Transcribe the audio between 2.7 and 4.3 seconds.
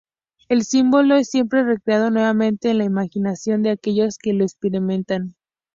en la imaginación de aquellos